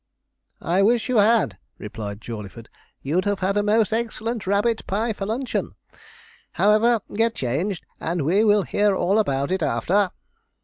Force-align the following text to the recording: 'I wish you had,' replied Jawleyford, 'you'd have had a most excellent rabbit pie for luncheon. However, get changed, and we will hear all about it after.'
'I 0.61 0.81
wish 0.81 1.09
you 1.09 1.17
had,' 1.17 1.59
replied 1.77 2.21
Jawleyford, 2.21 2.69
'you'd 3.03 3.25
have 3.25 3.41
had 3.41 3.55
a 3.55 3.61
most 3.61 3.93
excellent 3.93 4.47
rabbit 4.47 4.87
pie 4.87 5.13
for 5.13 5.27
luncheon. 5.27 5.75
However, 6.53 7.01
get 7.13 7.35
changed, 7.35 7.85
and 7.99 8.25
we 8.25 8.43
will 8.43 8.63
hear 8.63 8.95
all 8.95 9.19
about 9.19 9.51
it 9.51 9.61
after.' 9.61 10.09